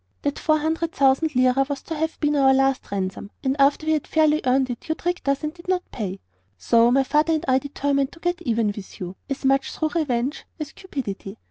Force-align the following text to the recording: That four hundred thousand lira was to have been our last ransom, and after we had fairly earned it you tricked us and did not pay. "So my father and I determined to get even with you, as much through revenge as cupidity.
That 0.23 0.39
four 0.39 0.57
hundred 0.57 0.93
thousand 0.93 1.35
lira 1.35 1.63
was 1.69 1.83
to 1.83 1.93
have 1.95 2.19
been 2.19 2.35
our 2.35 2.55
last 2.55 2.91
ransom, 2.91 3.29
and 3.43 3.55
after 3.59 3.85
we 3.85 3.91
had 3.93 4.07
fairly 4.07 4.41
earned 4.45 4.71
it 4.71 4.89
you 4.89 4.95
tricked 4.95 5.29
us 5.29 5.43
and 5.43 5.53
did 5.53 5.67
not 5.67 5.83
pay. 5.91 6.19
"So 6.57 6.89
my 6.89 7.03
father 7.03 7.33
and 7.33 7.45
I 7.47 7.59
determined 7.59 8.11
to 8.13 8.19
get 8.19 8.41
even 8.41 8.65
with 8.75 8.99
you, 8.99 9.15
as 9.29 9.45
much 9.45 9.71
through 9.71 9.89
revenge 9.89 10.45
as 10.59 10.71
cupidity. 10.71 11.37